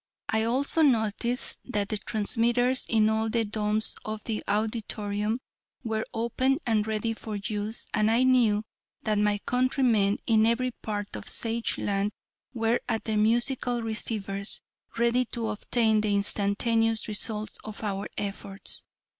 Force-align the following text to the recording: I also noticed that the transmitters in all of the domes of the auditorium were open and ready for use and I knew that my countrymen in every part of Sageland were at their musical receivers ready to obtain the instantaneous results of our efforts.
I 0.29 0.41
also 0.45 0.81
noticed 0.81 1.59
that 1.63 1.89
the 1.89 1.97
transmitters 1.99 2.87
in 2.89 3.07
all 3.07 3.27
of 3.27 3.33
the 3.33 3.45
domes 3.45 3.95
of 4.03 4.23
the 4.23 4.43
auditorium 4.47 5.41
were 5.83 6.07
open 6.11 6.57
and 6.65 6.87
ready 6.87 7.13
for 7.13 7.35
use 7.35 7.85
and 7.93 8.09
I 8.09 8.23
knew 8.23 8.63
that 9.03 9.19
my 9.19 9.37
countrymen 9.45 10.17
in 10.25 10.47
every 10.47 10.71
part 10.71 11.15
of 11.15 11.25
Sageland 11.29 12.13
were 12.51 12.79
at 12.89 13.03
their 13.03 13.15
musical 13.17 13.83
receivers 13.83 14.61
ready 14.97 15.23
to 15.25 15.49
obtain 15.49 16.01
the 16.01 16.15
instantaneous 16.15 17.07
results 17.07 17.59
of 17.63 17.83
our 17.83 18.07
efforts. 18.17 18.81